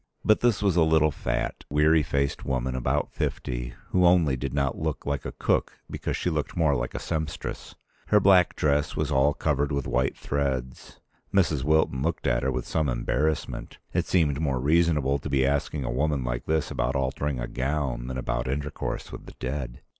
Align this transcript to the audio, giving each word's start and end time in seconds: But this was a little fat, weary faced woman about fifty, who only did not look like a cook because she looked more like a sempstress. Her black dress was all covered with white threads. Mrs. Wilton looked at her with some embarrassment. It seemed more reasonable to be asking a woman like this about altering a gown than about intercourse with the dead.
But 0.25 0.39
this 0.39 0.63
was 0.63 0.75
a 0.75 0.81
little 0.81 1.11
fat, 1.11 1.63
weary 1.69 2.01
faced 2.01 2.43
woman 2.43 2.73
about 2.73 3.11
fifty, 3.11 3.75
who 3.89 4.03
only 4.07 4.35
did 4.35 4.51
not 4.51 4.79
look 4.79 5.05
like 5.05 5.25
a 5.25 5.31
cook 5.31 5.73
because 5.91 6.17
she 6.17 6.31
looked 6.31 6.57
more 6.57 6.73
like 6.73 6.95
a 6.95 6.99
sempstress. 6.99 7.75
Her 8.07 8.19
black 8.19 8.55
dress 8.55 8.95
was 8.95 9.11
all 9.11 9.35
covered 9.35 9.71
with 9.71 9.85
white 9.85 10.17
threads. 10.17 10.99
Mrs. 11.31 11.63
Wilton 11.63 12.01
looked 12.01 12.25
at 12.25 12.41
her 12.41 12.51
with 12.51 12.65
some 12.65 12.89
embarrassment. 12.89 13.77
It 13.93 14.07
seemed 14.07 14.39
more 14.41 14.59
reasonable 14.59 15.19
to 15.19 15.29
be 15.29 15.45
asking 15.45 15.83
a 15.85 15.91
woman 15.91 16.23
like 16.23 16.45
this 16.47 16.71
about 16.71 16.95
altering 16.95 17.39
a 17.39 17.47
gown 17.47 18.07
than 18.07 18.17
about 18.17 18.47
intercourse 18.47 19.11
with 19.11 19.27
the 19.27 19.33
dead. 19.39 19.81